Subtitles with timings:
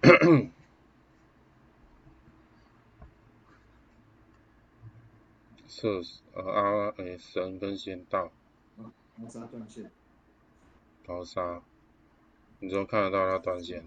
[5.68, 6.00] 射
[6.32, 8.32] 呃阿诶神跟仙道，
[8.76, 9.90] 高沙断线，
[11.06, 11.62] 高沙，
[12.60, 13.86] 你怎么看得到它断线？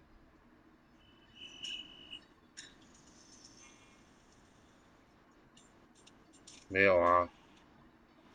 [6.67, 7.29] 没有啊，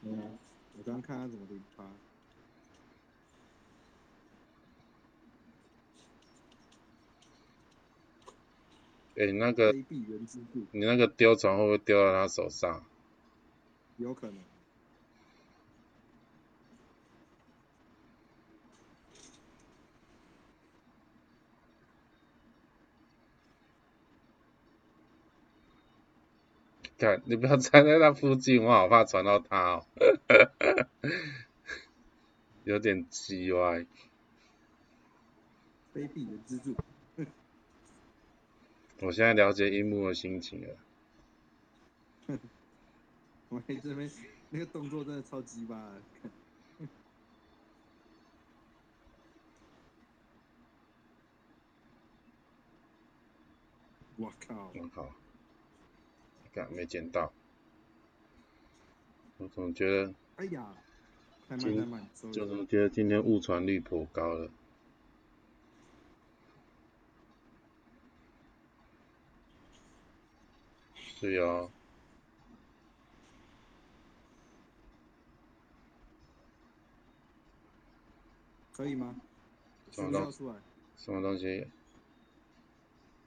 [0.01, 0.19] 没有，
[0.77, 1.85] 我刚刚看他怎么零八，
[9.19, 9.75] 诶，那个
[10.71, 12.85] 你那个丢船会不会丢到他手上？
[13.97, 14.37] 有可能。
[26.97, 29.87] 看，你不要站在那附近，我好怕传到他哦，
[32.63, 33.85] 有点鸡歪。
[35.93, 36.77] 非币原之助，
[39.01, 40.77] 我现在了解樱木的心情了。
[43.49, 44.11] 我这边
[44.51, 46.03] 那个动作真的超鸡巴的。
[54.17, 54.73] 我靠！
[54.75, 55.09] 我靠，
[56.53, 57.33] 看没捡到，
[59.37, 60.75] 我总觉得，哎呀，
[61.49, 64.51] 太慢今太慢，就了是觉得今天误传率颇高了。
[71.19, 71.69] 是呀，
[78.73, 79.17] 可以吗？
[79.91, 80.63] 什么东是不是要出来？
[80.97, 81.67] 什么东西？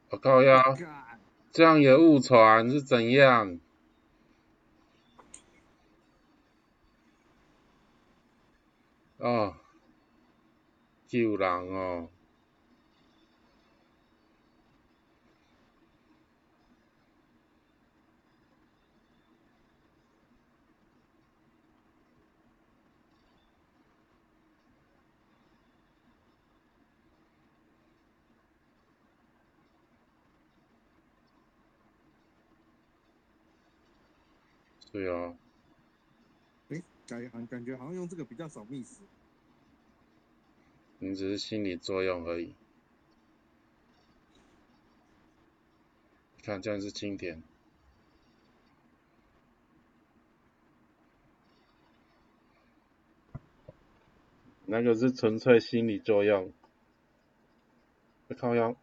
[0.09, 1.19] 我靠呀，干
[1.51, 3.59] 这样也误传是怎样？
[9.17, 9.57] 哦，
[11.07, 12.09] 救人哦！
[34.91, 35.35] 是哦，
[36.69, 36.81] 哎，
[37.49, 38.99] 感觉好像用这个比较少 miss。
[40.99, 42.55] 你只是心理作用而已。
[46.35, 47.41] 你看，这样是经典。
[54.65, 56.51] 那个是纯粹心理作用。
[58.37, 58.75] 靠腰。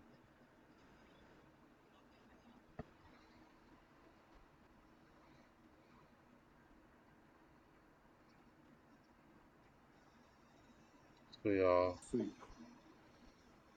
[11.48, 11.97] 对哦。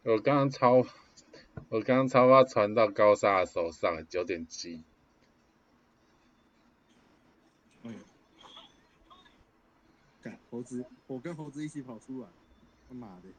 [0.04, 0.86] 我刚刚超，
[1.70, 4.84] 我刚刚超发传到高沙的手上，九点七。
[7.84, 7.98] 哎呦，
[10.22, 12.28] 干猴子，我跟猴子一起跑出来，
[12.90, 13.30] 他妈的！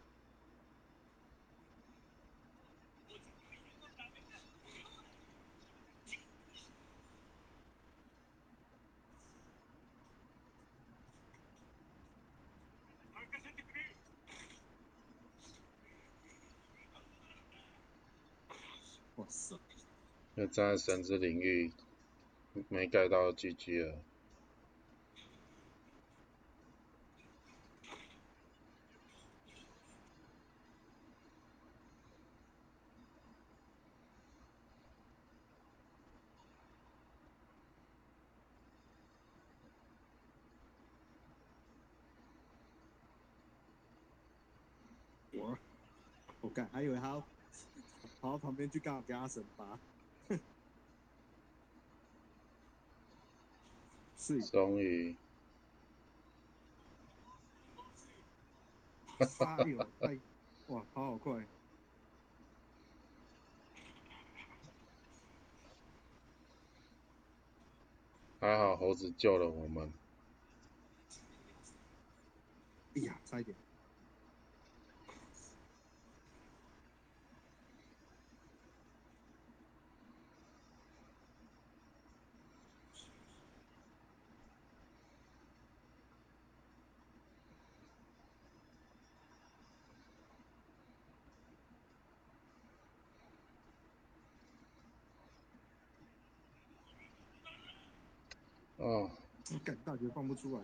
[20.34, 21.70] 那站在神之领域，
[22.68, 23.98] 没盖到 GG 了。
[45.34, 45.58] 我？
[46.40, 47.22] 我干，还以为他要
[48.22, 49.78] 跑到旁边去干嘛给他神拔。
[54.16, 55.16] 是，终于，
[60.68, 61.44] 哇，跑好快！
[68.38, 69.92] 还好猴子救了我们。
[72.94, 73.56] 哎呀，差一点。
[98.92, 99.08] 啊，
[99.48, 100.62] 不敢，大觉放不出来。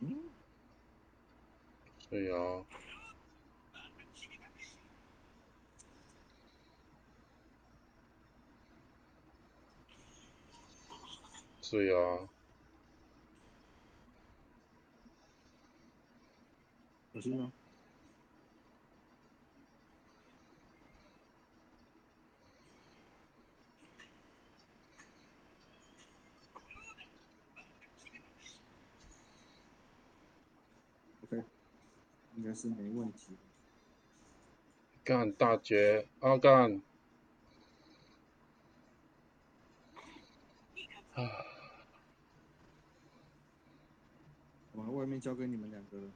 [0.00, 0.34] 嗯。
[2.10, 2.64] 对呀。
[11.70, 12.33] 对呀。
[17.20, 17.52] 心哦。
[31.22, 31.42] OK，
[32.36, 33.36] 应该是没问题。
[35.04, 36.82] 干大绝，阿干。
[41.14, 41.22] 啊。
[44.76, 46.10] 把外面交给你们两个了，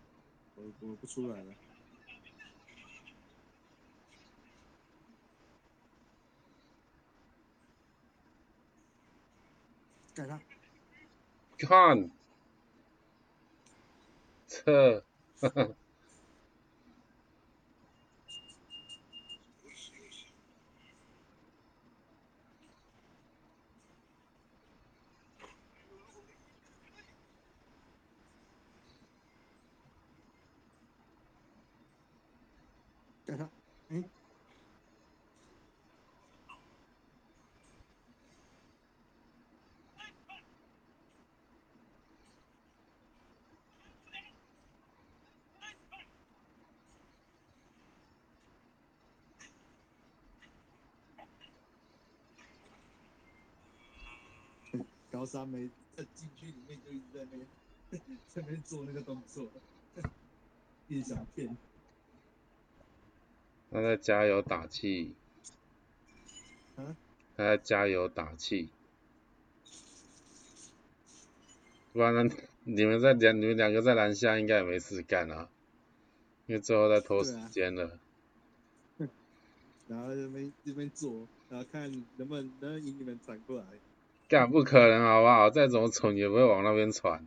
[0.58, 1.54] 我我不出来了。
[10.14, 10.40] 干啥。
[11.58, 12.10] 看。
[14.48, 15.04] 这，
[15.40, 15.68] 哈哈。
[33.26, 33.46] 给他，
[33.90, 34.04] 嗯。
[55.18, 57.48] 高三没在禁区里面就一直在那边，
[58.28, 59.50] 在那边做那个动作，
[60.86, 61.56] 一直想骗。
[63.72, 65.12] 他在加油打气。
[66.76, 66.94] 啊？
[67.36, 68.68] 他在加油打气。
[71.92, 72.32] 不然呢？
[72.62, 75.48] 你们在两你们两个在篮下应该也没事干啊，
[76.46, 77.98] 因为最后在拖时间了。
[79.88, 83.64] 然后这边这边做，然后看能不能能引你们传过来。
[84.28, 85.48] 干不可能好不好？
[85.48, 87.24] 再怎么蠢也不会往那边传。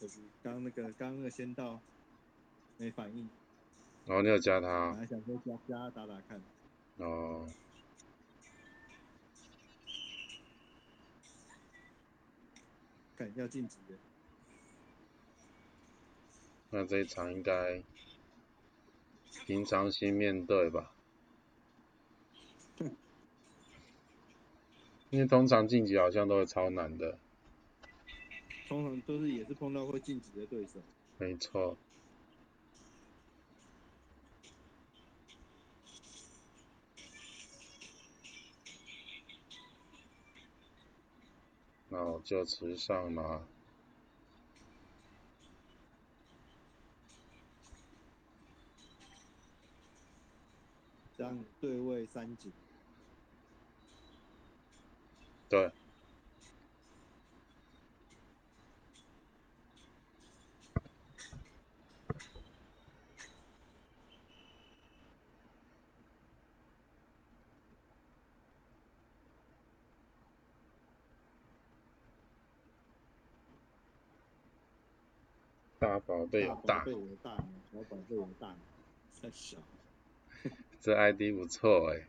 [0.00, 1.80] 就是刚那个刚那个先到，
[2.76, 3.28] 没反应。
[4.06, 4.92] 哦，你有加他？
[4.92, 6.40] 本来想说加加打打看。
[6.98, 7.48] 哦。
[13.18, 13.96] 看要晋级的。
[16.70, 17.82] 那这一场应该
[19.44, 20.92] 平常心面对吧？
[25.10, 27.18] 因为通常晋级好像都会超难的。
[28.68, 30.80] 通常都是也是碰到会晋级的对手。
[31.16, 31.76] 没错。
[41.98, 43.42] 那我就持上了。
[51.16, 52.52] 这样对位三井。
[55.48, 55.72] 对。
[75.88, 76.84] 大宝贝有大，小
[77.88, 78.54] 宝贝有大，
[79.22, 79.56] 太小。
[80.78, 82.06] 这 ID 不错哎。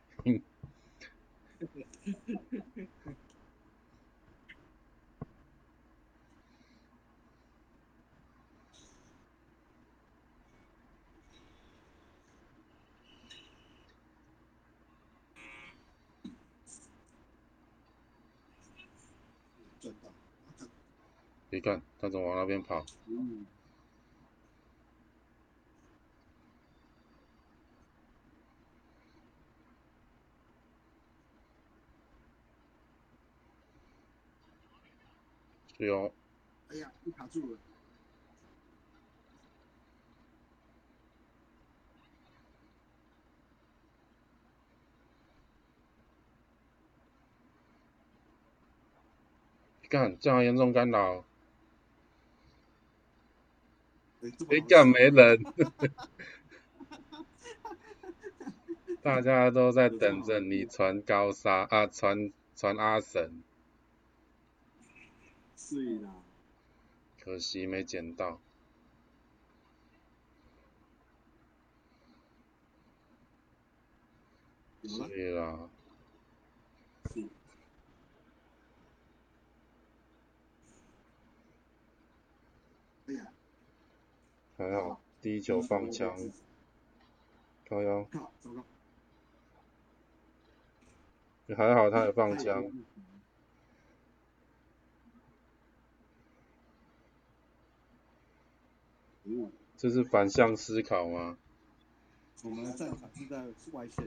[21.50, 22.84] 你看，他怎么往那边跑？
[35.86, 36.12] 有。
[36.68, 37.58] 哎呀，又卡住了。
[49.88, 51.24] 干，这样严重干扰。
[54.20, 54.30] 你
[54.68, 55.42] 干没人？
[59.02, 63.42] 大家都在等着你传高沙啊，传传阿神。
[65.62, 66.10] 是啦，
[67.20, 68.40] 可惜没捡到。
[74.82, 75.70] 是啦。
[83.06, 83.32] 哎呀，
[84.56, 86.16] 还好，低球放枪，
[87.68, 88.08] 高腰。
[91.56, 92.64] 还好，他也放枪。
[99.38, 101.38] 哦，这是反向思考吗？
[102.42, 104.04] 我们的战场是在外线，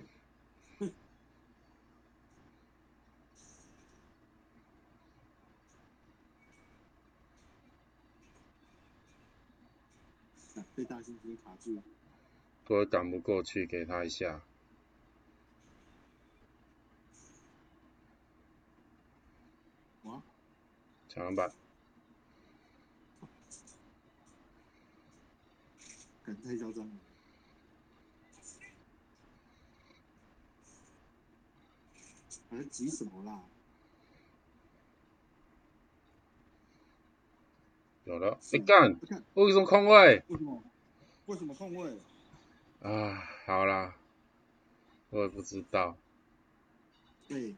[10.56, 11.82] 啊被大猩猩卡住，
[12.68, 14.42] 我也赶不过去，给他一下，
[20.02, 20.24] 哇，
[21.08, 21.52] 抢篮板，
[26.26, 26.92] 感太嚣张了。
[32.50, 33.42] 还在急什么啦？
[38.06, 39.00] 有了，哎干，
[39.34, 40.24] 为什么空位？
[40.28, 40.64] 为什么？
[41.26, 41.98] 为什么空位？
[42.82, 43.16] 啊，
[43.46, 43.96] 好啦，
[45.10, 45.98] 我也不知道，
[47.30, 47.56] 对，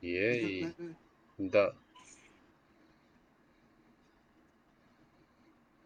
[0.00, 0.74] 耶、
[1.48, 1.74] 的，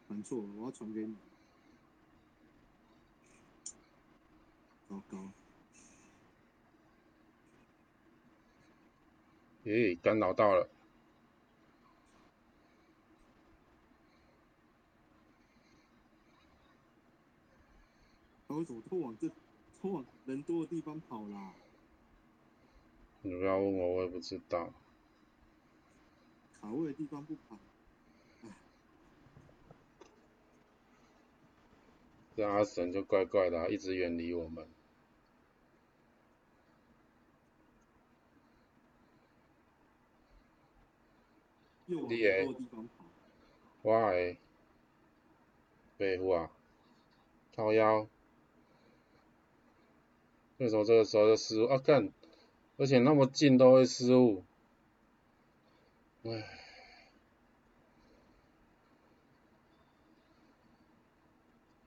[0.09, 1.15] 传错了，我要传给你。
[4.89, 5.19] 糟糕，
[9.65, 10.69] 耶、干扰到了，
[18.47, 19.29] 他为什么都往这
[19.81, 21.55] 都往人多的地方跑啦？
[23.23, 24.71] 你不要问我，我也不知道。
[26.65, 27.59] 卡位的地方不跑，
[32.35, 34.67] 这阿神就怪怪的、啊，一直远离我们。
[41.87, 43.05] 又往你耶人多地方跑。
[43.83, 44.39] 我诶，
[45.99, 46.51] 背负啊，
[47.55, 48.09] 靠腰。
[50.57, 51.77] 为什么这个时候就失误啊？
[51.77, 52.11] 干，
[52.79, 54.43] 而且那么近都会失误，
[56.23, 56.54] 唉，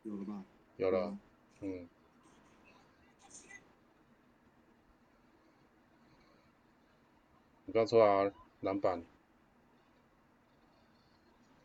[0.08, 0.44] 有了吧？
[0.78, 1.18] 有了，
[1.60, 1.86] 嗯，
[7.66, 9.04] 你刚出来啊，篮板，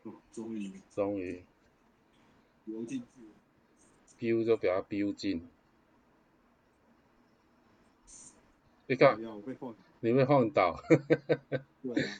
[0.03, 1.45] 哦，终于终于
[2.65, 3.01] 游进
[4.17, 5.47] 去就给他 biu 进。
[8.87, 9.17] 你看。
[10.01, 10.77] 你被晃倒，
[11.81, 12.19] 对啊。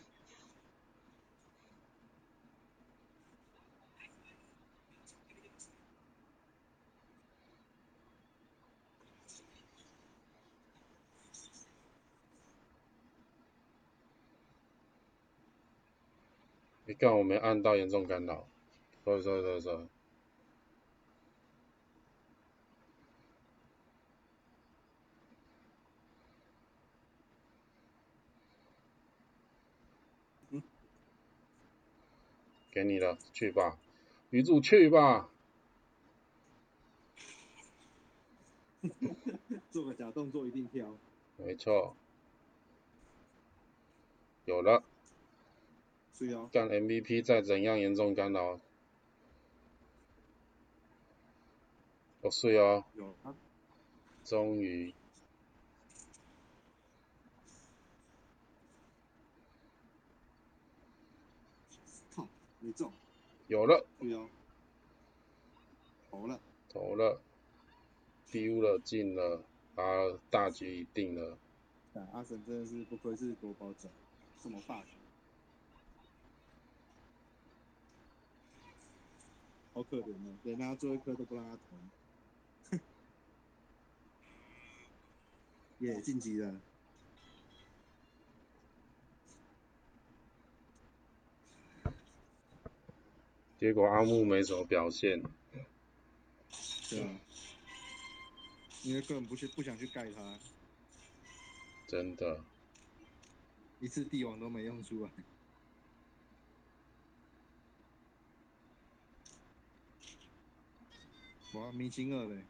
[16.85, 18.45] 你看我没按到严重干扰，
[19.03, 19.87] 所以所以所以
[30.49, 30.61] 嗯
[32.69, 33.79] 给你了，去吧，
[34.29, 35.29] 女主去吧，
[39.71, 40.97] 做个假动作一定飘。
[41.37, 41.95] 没错，
[44.45, 44.83] 有了，
[46.23, 48.59] 是哦，干 MVP 再怎样严重干扰，
[52.21, 53.35] 哦是哦，有啊。
[54.23, 54.93] 终于
[62.15, 62.25] 靠，
[62.61, 62.91] 没中。
[63.47, 64.29] 有了，是哦。
[66.09, 66.39] 投了。
[66.69, 67.21] 投了，
[68.31, 69.43] 丢了进了，
[69.75, 69.83] 啊
[70.29, 71.37] 大局已定了。
[71.93, 73.89] 啊，阿神真的是不愧是夺宝者，
[74.41, 74.91] 这么霸气。
[79.73, 82.77] 好可怜哦，连他最后一颗都不让他投。
[85.79, 86.61] 也晋级了，
[93.59, 95.21] 结果阿木没什么表现，
[96.89, 97.19] 对啊，
[98.83, 100.39] 因为根本不去不想去盖他，
[101.87, 102.39] 真的。
[103.79, 105.11] 一次帝王都没用出来。
[111.53, 112.43] 哇，明星二嘞，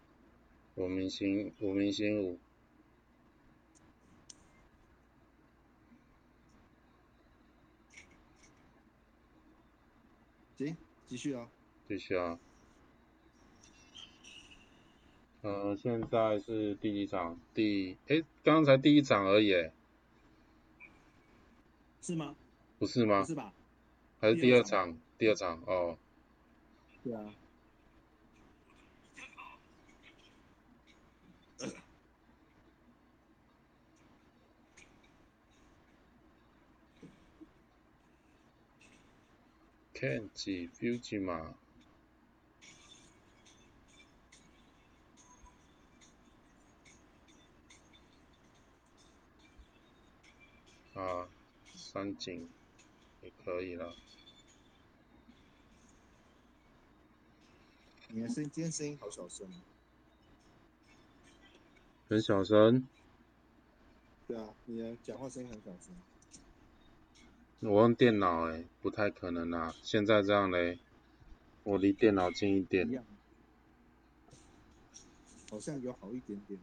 [0.76, 2.40] 我明星我明星五，
[10.58, 11.50] 行，继继续啊，
[11.86, 12.40] 继续啊。
[15.42, 17.38] 呃，现在是第几场？
[17.54, 19.52] 第哎，刚才第一场而已，
[22.02, 22.34] 是吗？
[22.80, 23.26] 不是吗？
[23.26, 23.54] 是吧？
[24.22, 24.98] 还是第二场？
[25.18, 25.98] 第二场哦。
[27.04, 27.36] 对啊。
[40.04, 41.54] Kenji Fujima。
[50.94, 51.30] 啊，
[51.74, 52.50] 三井
[53.22, 53.96] 也可以了。
[58.10, 59.48] 你的声，今天声音好小声。
[62.10, 62.86] 很小声。
[64.28, 65.96] 对啊，你的讲话声音很小声。
[67.66, 69.74] 我用电脑诶，不太可能啊。
[69.82, 70.80] 现在这样嘞，
[71.64, 73.06] 我离电脑近一点。
[75.50, 76.60] 好像有好一点点。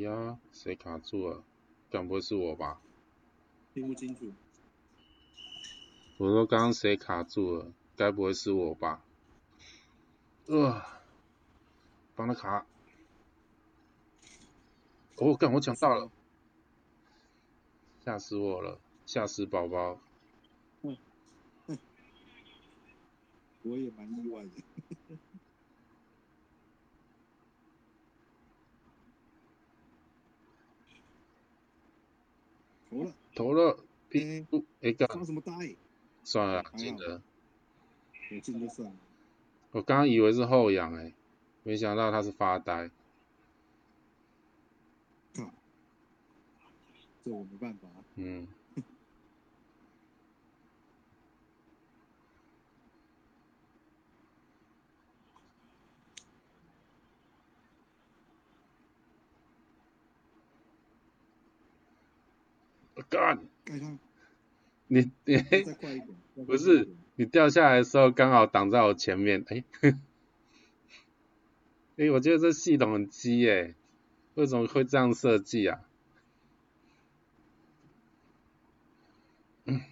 [0.00, 1.44] 呀，谁卡住了？
[1.90, 2.80] 该不会是我吧？
[3.74, 4.32] 听不清楚。
[6.18, 7.72] 我说刚刚谁卡住了？
[7.96, 9.04] 该不会是我吧？
[10.46, 10.82] 呃，
[12.14, 12.66] 帮他卡。
[15.16, 16.10] 哦，干我抢到了，
[18.04, 20.00] 吓死我了，吓死宝宝。
[20.82, 20.96] 嗯
[21.66, 21.78] 嗯，
[23.62, 24.50] 我也蛮意外的。
[32.90, 33.78] 投了，投了，
[34.12, 34.46] 哎，
[34.80, 35.76] 哎干，发什么呆？
[36.24, 37.22] 算了，进了，
[38.30, 38.94] 我进就算了。
[39.72, 41.12] 我刚刚以为是后仰哎，
[41.62, 42.90] 没想到他是发呆。
[45.34, 47.88] 这我没办法。
[48.14, 48.48] 嗯。
[63.08, 63.38] 干！
[64.86, 65.36] 你你
[66.46, 69.64] 不是你掉下来的时候刚好挡在我前面，哎，
[71.96, 73.74] 哎，我觉得这系统很鸡哎，
[74.34, 75.80] 为什么会这样设计啊？
[79.66, 79.82] 嗯。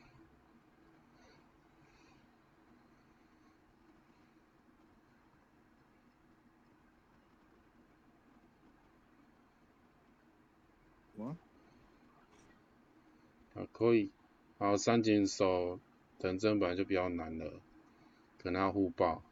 [13.56, 14.10] 啊，可以，
[14.58, 15.80] 好，三井手
[16.18, 17.52] 藤真本来就比较难了，
[18.38, 19.22] 可能要互爆。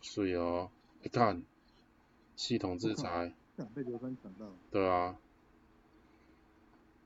[0.00, 0.70] 水哦，
[1.02, 1.42] 你看，
[2.36, 3.34] 系统制裁。
[3.74, 4.46] 被刘三抢到。
[4.70, 5.18] 对啊。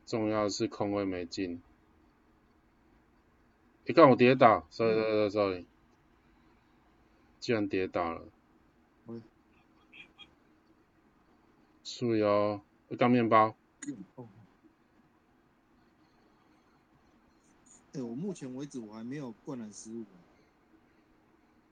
[0.06, 1.62] 重要的是空位没进。
[3.86, 5.64] 你看我跌倒，sorry sorry sorry，
[7.40, 8.22] 居然跌倒了。
[11.82, 12.60] 水哦。
[12.96, 13.54] 干面包。
[17.94, 20.04] 哎，我目前为止我还没有灌篮失误。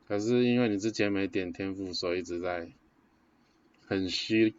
[0.07, 2.71] 可是因为你之前没点天赋，所以一直在
[3.87, 4.55] 很虚。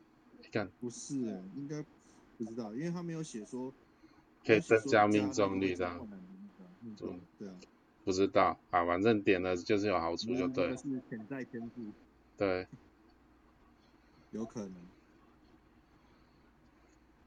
[0.52, 0.70] 干。
[0.80, 1.86] 不是哎，应该
[2.38, 3.74] 不知道，因为他没有写说
[4.46, 6.08] 可以增加命中率这样。
[7.38, 7.56] 对啊。
[8.04, 10.76] 不知道啊，反正点了就是有好处就对。
[10.76, 11.92] 是潜在天赋。
[12.38, 12.68] 对。
[14.32, 14.91] 有可能。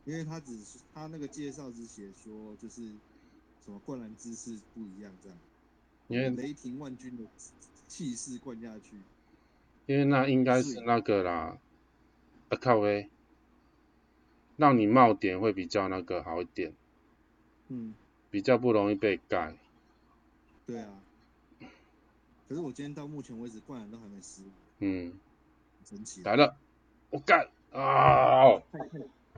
[0.05, 2.83] 因为他只是他那个介绍只写说就是
[3.65, 5.39] 什么灌篮姿势不一样这样，
[6.09, 7.25] 因为雷霆万钧的
[7.89, 9.01] 气势灌下去，
[9.87, 11.57] 因为那应该是那个啦，
[12.51, 13.09] 啊靠喂，
[14.57, 16.75] 让你冒点会比较那个好一点，
[17.69, 17.95] 嗯，
[18.31, 19.57] 比较不容易被盖，
[20.67, 21.01] 对啊，
[22.49, 25.15] 可是我今天到目前为止灌篮都还没失误，嗯，
[25.87, 26.57] 神奇，来了，
[27.09, 28.61] 我干啊！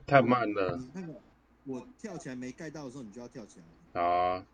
[0.07, 0.79] 太慢了。
[0.93, 1.21] 那个，
[1.65, 3.59] 我跳起来没盖到的时候，你就要跳起
[3.93, 4.01] 来。
[4.01, 4.45] 啊。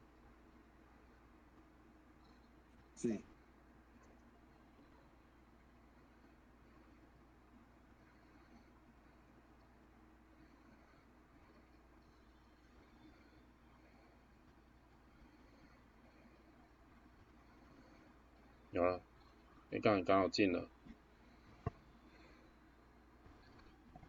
[2.97, 3.21] 是。
[18.71, 18.99] 有了，
[19.69, 20.67] 你刚刚好进了，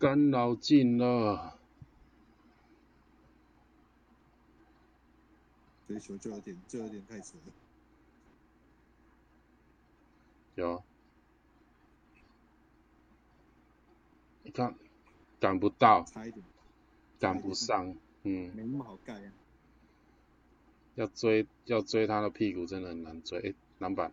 [0.05, 1.59] 干扰进了，
[5.89, 7.53] 这球就有点就有点太扯了。
[10.57, 10.85] 有，
[14.43, 14.75] 你看
[15.41, 16.45] 赶不到，差一点，
[17.19, 19.33] 赶不上，嗯，没那么好盖啊。
[20.97, 24.13] 要追要追他的屁股真的很难追，诶篮板，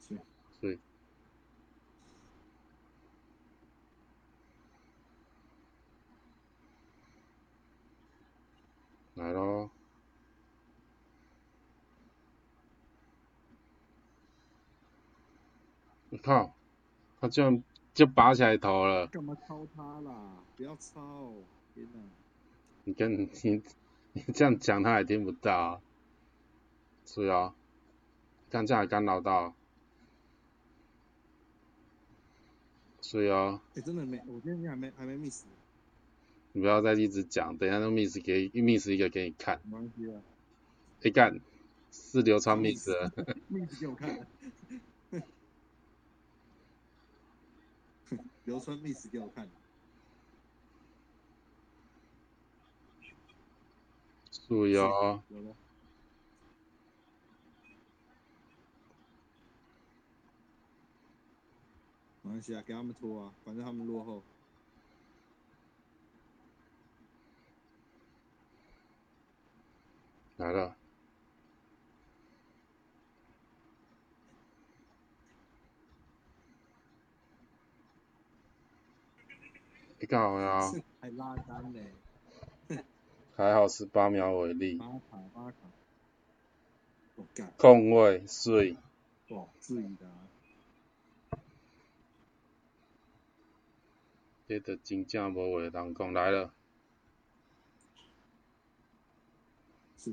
[0.00, 0.18] 是，
[0.58, 0.78] 对，
[9.18, 9.70] 来咯，
[16.10, 16.54] 你靠，
[17.20, 19.06] 他居然就拔起来头了。
[19.08, 20.36] 干嘛抄他啦？
[20.56, 21.32] 不要抄！
[21.74, 22.00] 天哪！
[22.84, 23.28] 你跟你
[24.14, 25.80] 你这样讲他也听不到、啊，
[27.04, 27.54] 是啊，
[28.50, 29.52] 看这样还干扰到，
[33.02, 35.44] 是啊，哎、真的没，我今天还没还没 miss，
[36.52, 40.20] 你不要再一直讲，等一下都 miss 给 miss 一个给你看，没关系啊
[41.02, 41.40] 哎干，
[41.92, 43.10] 是流川 miss 了
[43.50, 44.26] ，，miss 给我看。
[48.44, 49.46] 流川 miss 给我看，
[54.30, 55.54] 是哦，有了。
[62.22, 64.22] 没关系啊，给他们拖啊，反正他们落后。
[70.38, 70.76] 来了，
[79.98, 80.60] 你干好呀，
[81.00, 81.80] 还拉杆呢，
[83.34, 85.56] 还好十八秒为例，八卡八卡，
[87.16, 88.76] 我干，空位水，
[89.30, 90.28] 哇，注意的啊，
[94.46, 96.54] 这个真正无话通讲，来了，
[99.96, 100.12] 是，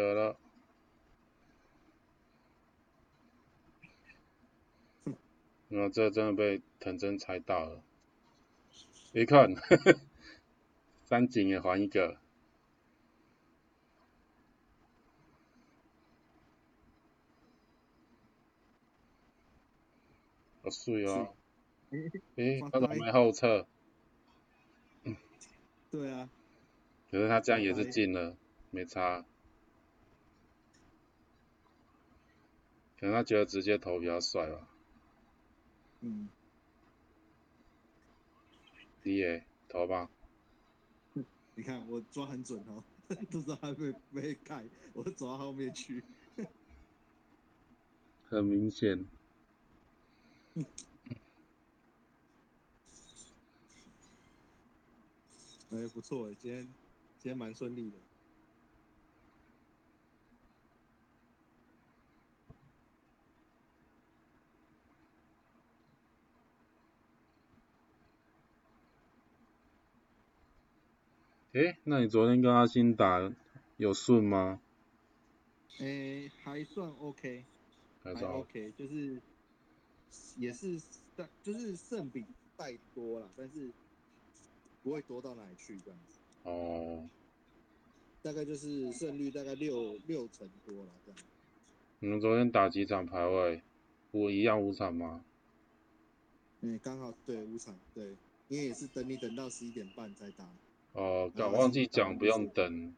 [0.00, 0.36] 得了。
[5.68, 7.82] 然后这真的被藤真猜到了，
[9.12, 9.54] 一看，
[11.04, 12.18] 三井也还一个，
[20.62, 21.34] 好水哦！
[22.34, 23.66] 诶、他怎么呆没后撤？
[25.90, 26.28] 对啊，
[27.10, 28.36] 可是他这样也是进了，
[28.70, 29.24] 没差。
[33.00, 34.68] 可能他觉得直接投比较帅吧。
[36.02, 36.28] 嗯，
[39.02, 40.10] 你也投吧，
[41.56, 42.84] 你看我抓很准哦，
[43.30, 46.04] 都知道他被被盖，我走到后面去，
[48.28, 49.06] 很明显。
[55.70, 56.62] 哎、不错哎，今天
[57.18, 57.96] 今天蛮顺利的。
[71.52, 73.32] 诶，那你昨天跟阿星打
[73.76, 74.60] 有顺吗？
[75.80, 77.44] 哎、还算 OK，
[78.04, 79.20] 还算 OK，就是
[80.36, 80.80] 也是
[81.16, 82.24] 但就是胜比
[82.56, 83.72] 带多了，但是
[84.84, 87.08] 不会多到哪里去这样子，哦，
[88.22, 91.20] 大概就是胜率大概六六成多了这样。
[91.98, 93.60] 你们昨天打几场排位？
[94.12, 95.24] 我一样五场吗？
[96.60, 98.16] 嗯，刚好对五场对，
[98.48, 100.48] 因为也是等你等到十一点半才打。
[100.92, 102.94] 哦，然后刚忘记讲不用等，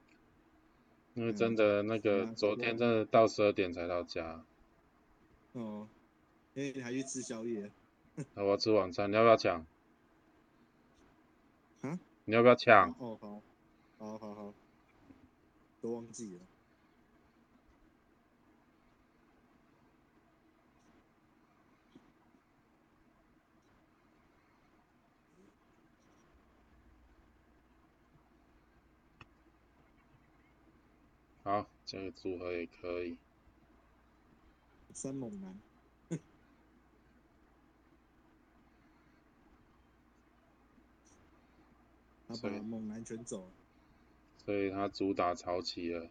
[1.15, 4.45] 因为嗯真的那个啊昨天真的到十二点才到家，
[5.53, 5.89] 哦，
[6.55, 7.71] 因为你还去吃宵夜。
[8.35, 9.67] 那 我要吃晚餐，你要不要抢？
[11.83, 11.99] 啊？
[12.25, 12.91] 你要不要抢？
[12.99, 13.43] 哦，好，
[13.99, 14.55] 好好好，
[15.81, 16.41] 都忘记了。
[31.43, 33.17] 好，这个组合也可以。
[34.95, 35.59] 三猛男，
[42.29, 43.51] 他把猛男全走了。
[44.45, 46.11] 所以他主打潮起了，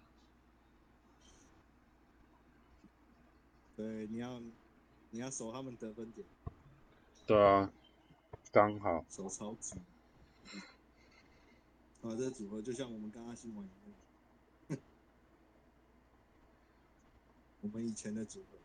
[3.75, 4.41] 对，你要
[5.11, 6.25] 你要守他们得分点，
[7.27, 7.71] 对啊，
[8.51, 9.77] 刚好，守超级。
[12.01, 13.99] 啊，这个组合就像我们刚刚新闻一样，
[17.61, 18.57] 我们以前的组合。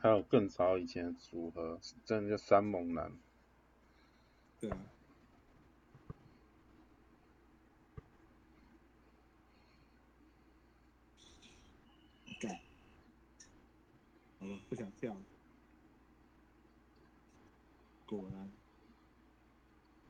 [0.00, 3.12] 还有更早以前的组合，真的叫三猛男。
[4.60, 4.78] 对啊。
[12.40, 12.60] 干，
[14.38, 15.20] 好了，不想跳了。
[18.06, 18.52] 果然，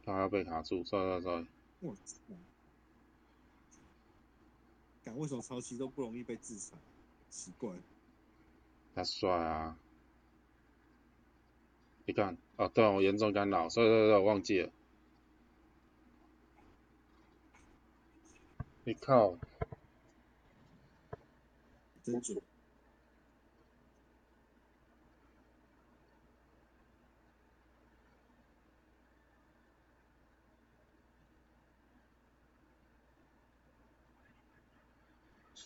[0.09, 1.47] 他要被卡住，sorry sorry sorry。
[1.81, 2.17] 我操！
[5.05, 6.79] 敢，为什么超期都不容易被制裁？
[7.29, 7.71] 奇怪。
[8.95, 9.79] 他帅啊！
[12.07, 14.71] 你看，哦，对我严重干扰，所以对对，我忘记了。
[18.85, 19.37] 你靠！
[22.03, 22.41] 真准。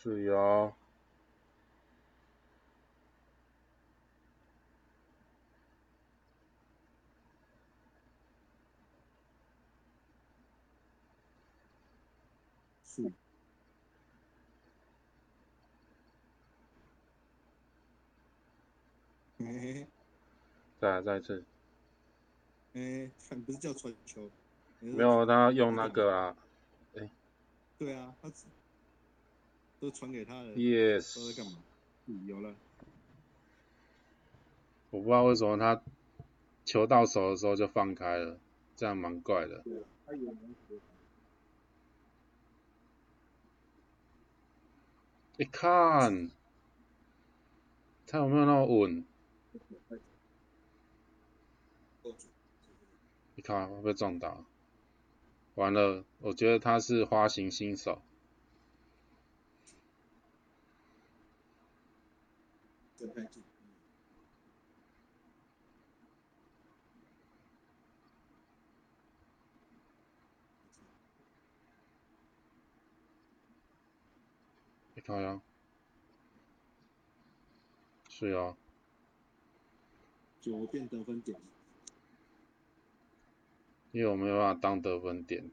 [0.02, 0.74] 是哟。
[12.82, 13.12] 是。
[19.38, 19.86] 哎，
[20.80, 21.44] 再来再一次。
[22.72, 23.08] 哎，
[23.46, 24.28] 不是叫传球？
[24.80, 26.36] 没有，他用那个啊。
[26.96, 27.08] 哎。
[27.78, 28.28] 对啊，他
[29.82, 30.44] 都传给他。
[30.44, 31.58] 都在干嘛？
[32.24, 32.54] 有了。
[34.90, 35.82] 我不知道为什么他
[36.64, 38.38] 球到手的时候就放开了，
[38.76, 39.58] 这样蛮怪的。
[39.64, 40.32] 对，他有
[45.36, 46.30] 你看，
[48.06, 49.04] 他有没有那么稳？
[53.34, 54.44] 你看会被撞倒，
[55.56, 58.00] 完了，我觉得他是花型新手。
[74.94, 75.42] 你看呀，
[78.08, 78.56] 是啊，
[80.40, 81.40] 左边得分点，
[83.90, 85.50] 因为我没有办法当得分点，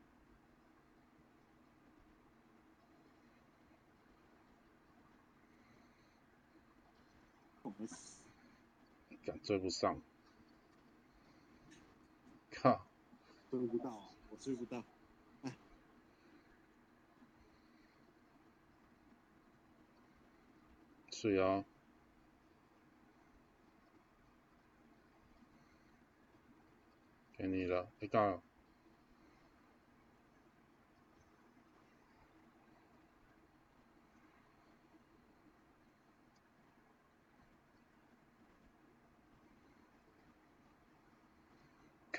[9.29, 10.01] 赶追不上，
[12.49, 12.87] 靠，
[13.51, 14.83] 追不到，我追不到。
[21.11, 21.63] 是啊，
[27.33, 28.41] 给你了，你看，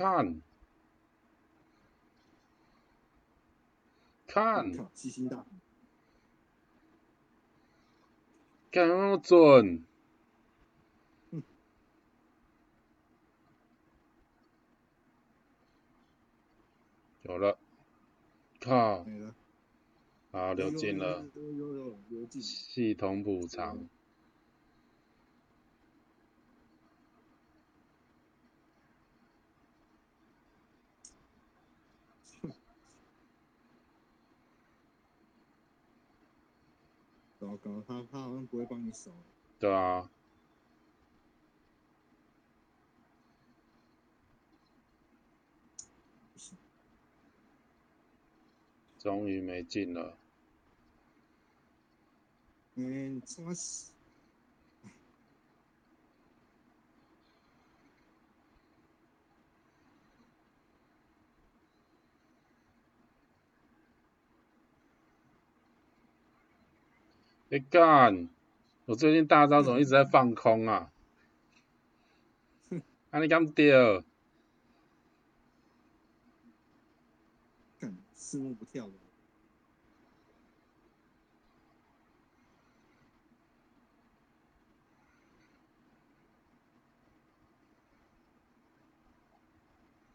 [0.00, 0.40] 看，
[4.26, 5.44] 看，细心大。
[8.70, 9.84] 敢那么准？
[17.20, 17.58] 有了，
[18.58, 19.04] 靠！
[20.30, 21.28] 好，流进了，
[22.40, 23.86] 系统补偿。
[37.40, 39.10] 糟糕，他他好像不会帮你守。
[39.58, 40.10] 对啊。
[48.98, 50.18] 终于没进了。
[52.74, 53.46] 嗯，真
[67.50, 67.58] 是。
[67.58, 68.28] 你干！
[68.86, 70.90] 我最近大招怎么一直在放空啊？
[72.70, 74.04] 哼， 啊你敢掉？
[77.78, 78.92] 干，四目不跳了。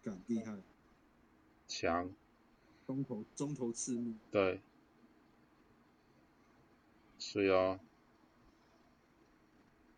[0.04, 0.54] 干，厉害。
[1.68, 2.10] 强。
[2.86, 4.16] 中投，中投刺目。
[4.32, 4.62] 对。
[7.36, 7.82] 是啊，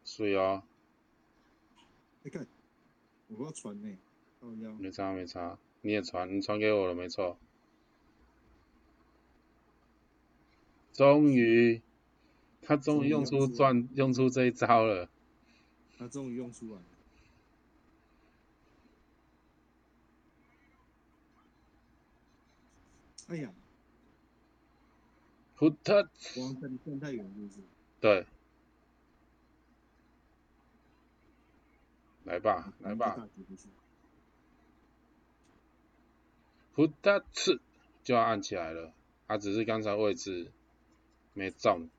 [0.04, 0.64] 是啊。
[2.24, 2.48] 你看，
[3.28, 3.96] 我要传呢，
[4.42, 4.74] 靠腰。
[4.74, 7.38] 没差没差，你也传，你传给我了，没错。
[10.94, 11.84] 终于，
[12.64, 15.08] 他终于用出转，用出这一招了。
[16.00, 16.86] 他终于用出来了。
[23.28, 23.54] 哎呀，
[25.58, 27.62] 不特，光站站太远是不是？
[28.00, 28.26] 对。
[32.26, 33.28] 来吧，来吧。
[36.76, 37.60] 不特次
[38.04, 38.94] 就要按起来了，
[39.28, 40.52] 他只是刚才位置
[41.34, 41.90] 没中。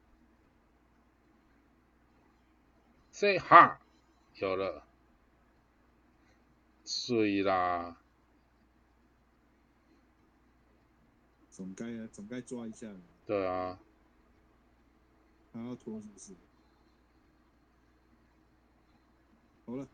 [3.10, 3.78] Say hi，
[4.36, 4.84] 有了，
[6.84, 7.96] 睡啦。
[11.58, 12.86] 总该啊，总该抓一下。
[13.26, 13.80] 对啊。
[15.52, 16.32] 还要拖是不是？
[19.66, 19.88] 好了。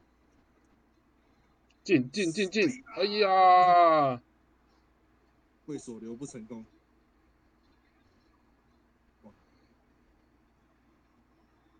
[1.82, 2.68] 进进进进！
[2.96, 4.20] 哎呀！
[5.64, 6.66] 会所留不成功。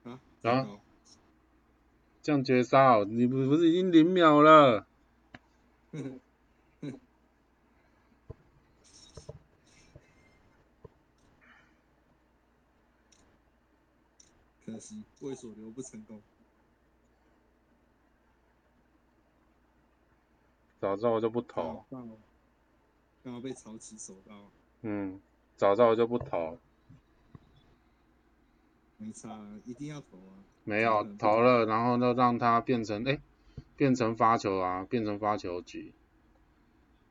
[0.05, 0.19] 啊？
[0.45, 0.81] 啊？
[2.23, 3.05] 这样绝杀？
[3.07, 4.87] 你不不是已经零秒了？
[14.75, 16.21] 可惜，为所留不成功。
[20.81, 21.85] 早知道我就不投。
[23.23, 24.51] 刚好被曹起手到。
[24.83, 25.21] 嗯，
[25.57, 26.59] 早知道我就不投。
[28.97, 30.43] 没差，一定要投啊。
[30.65, 33.21] 没有投了，然后就让他变成哎，
[33.77, 35.95] 变成发球啊，变成发球局，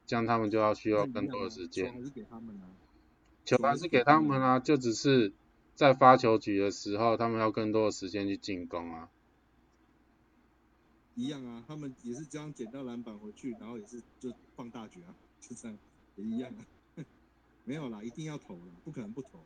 [0.05, 1.85] 这样他们就要需要更多的时间。
[1.85, 2.67] 球还是给他们啊。
[3.45, 5.31] 球还是给他们啊，就只是。
[5.75, 9.09] 在发球局的时候，他们要更多的时间去进攻啊。
[11.15, 15.77] 一样啊，他们也是这样捡到篮板回去，然后也是就放大局啊，就这样，
[16.15, 16.65] 也一样啊。
[17.65, 19.43] 没有啦，一定要投了，不可能不投。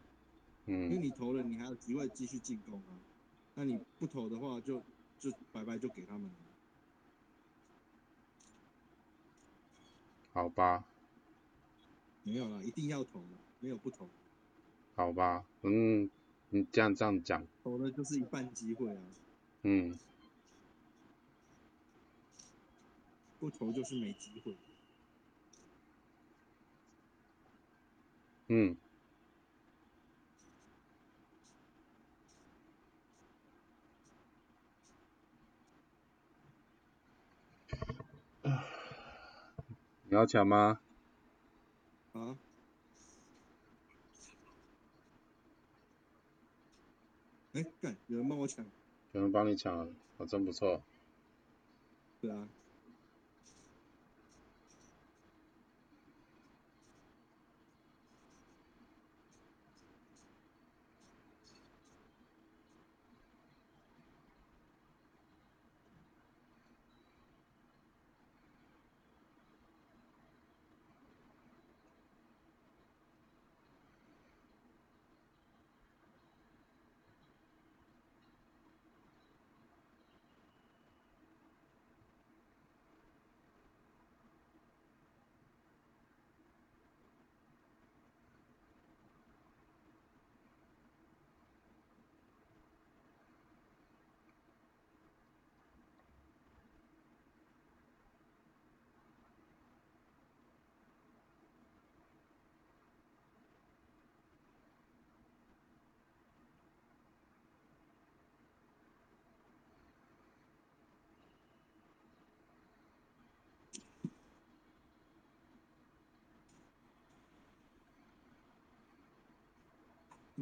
[0.65, 0.89] 嗯。
[0.89, 2.99] 因为你投了，你还有机会继续进攻啊。
[3.55, 4.81] 那你不投的话，就
[5.19, 6.35] 就白白就给他们了。
[10.33, 10.85] 好吧。
[12.23, 14.09] 没有啦，一定要投的，没有不投。
[14.97, 16.09] 好吧，嗯。
[16.49, 18.97] 你这样这样讲，投了就是一半机会啊。
[19.61, 19.93] 嗯。
[23.39, 24.57] 不投就是没机会。
[28.47, 28.75] 嗯。
[40.09, 40.79] 你要抢吗？
[42.13, 42.37] 啊？
[47.57, 47.97] 哎，干！
[48.05, 48.63] 有人帮我抢，
[49.13, 50.83] 有人帮你抢了，我真不错。
[52.21, 52.47] 对啊。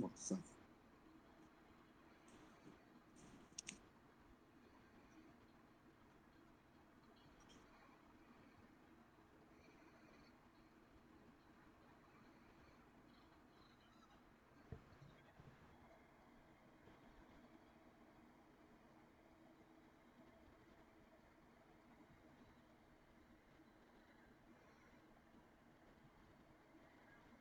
[0.02, 0.36] 哇塞！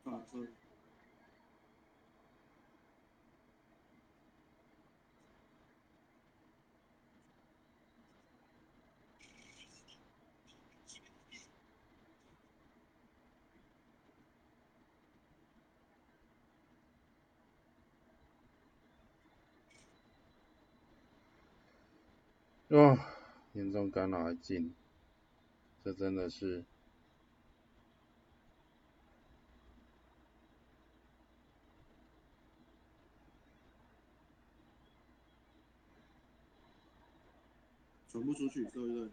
[0.04, 0.63] 啊，是。
[22.74, 22.98] 哦，
[23.52, 24.74] 严重干扰还进，
[25.84, 26.64] 这真的是。
[38.10, 39.08] 传不出去，对不对？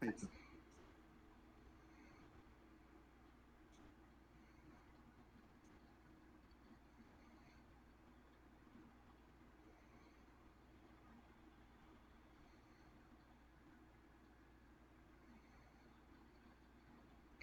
[0.00, 0.28] 太早。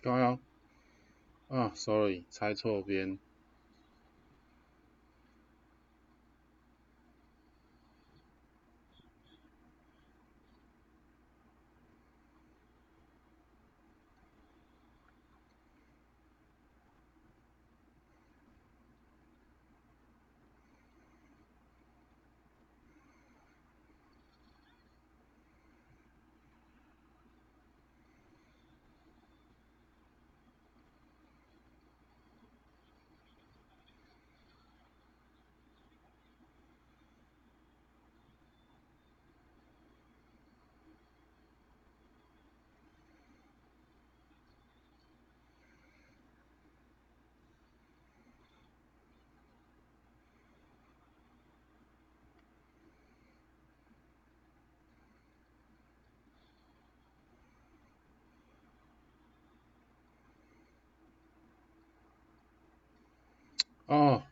[0.02, 0.40] 高阳，
[1.48, 3.20] 啊，sorry，猜错边。
[63.88, 64.24] 哦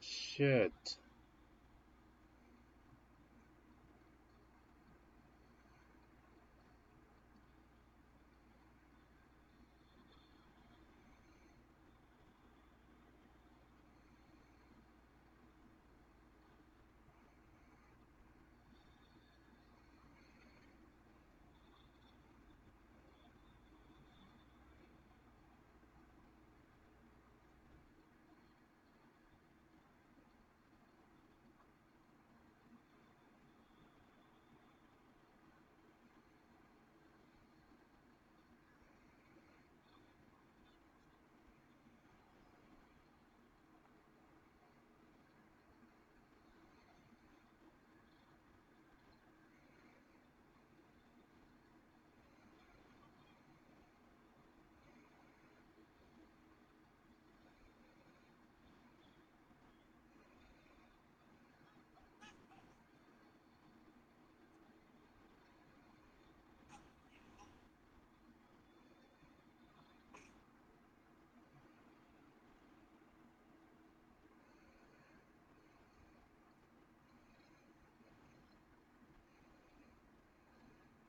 [0.00, 0.72] ，shit。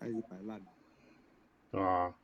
[0.07, 0.61] 开始摆烂。
[1.69, 2.15] 对啊。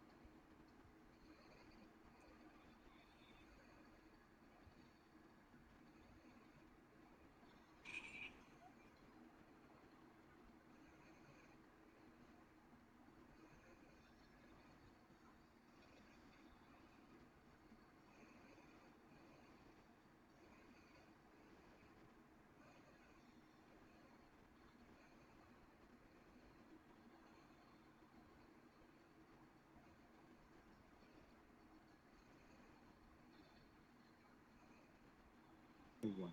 [36.04, 36.30] 太晚。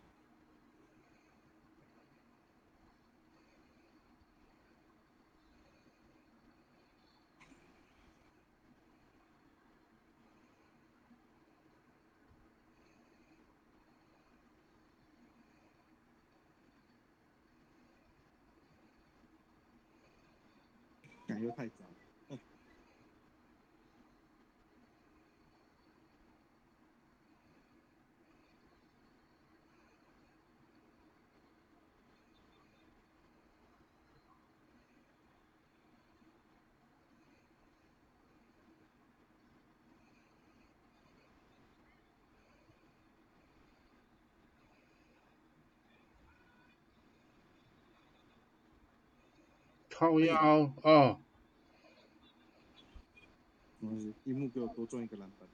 [21.28, 22.09] 感觉太早。
[50.00, 51.20] 靠腰哦，
[53.80, 55.46] 没关系，樱木给我多赚一个篮板。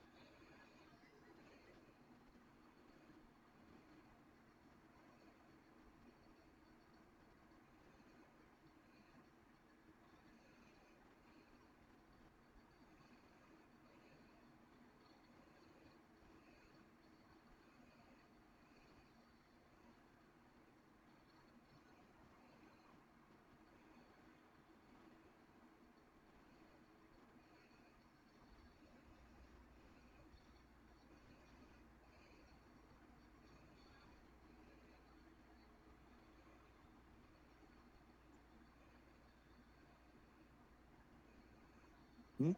[42.38, 42.56] 嗯，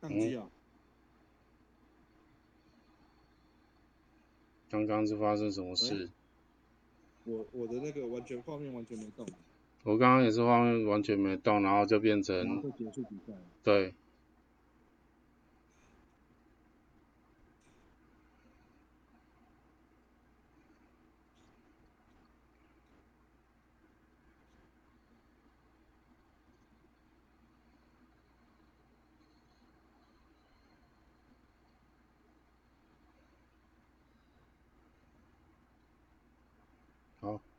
[0.00, 0.48] 宕机啊！
[4.70, 6.10] 刚刚是发生什么事？
[7.24, 9.26] 我我的那个完全画面完全没动，
[9.84, 13.32] 我刚刚也是画面完全没动，然后就变然后成就结束比赛。
[13.62, 13.94] 对，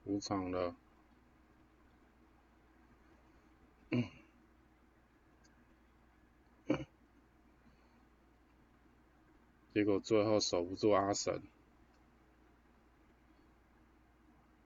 [0.09, 0.75] 好，五场了。
[9.71, 11.41] 结果最后守不住阿神，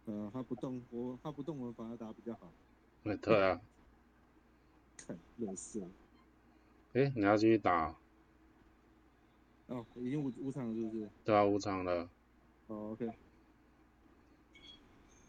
[0.05, 2.51] 呃，他不动，我他不动，我反而打比较好。
[3.03, 3.61] 哎，对啊，
[4.97, 5.81] 看，乐色。
[6.93, 7.95] 哎，你要继续打？
[9.67, 11.09] 哦，已经五五场了，是不是？
[11.25, 12.09] 对啊，五场了。
[12.67, 13.11] 哦，OK。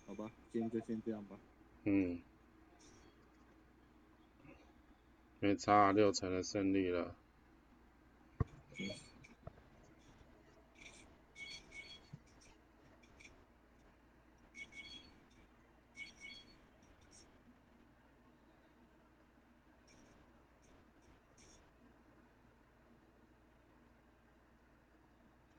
[0.07, 1.37] 好吧，今天就先这样吧。
[1.85, 2.21] 嗯，
[5.41, 7.17] 没差，六成的胜利了。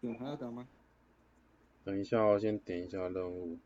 [0.01, 0.67] 对，还要打吗？
[1.83, 3.57] 等一下，我先点一下任务。